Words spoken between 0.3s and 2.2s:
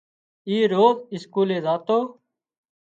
اِي روز اسڪولي زاتو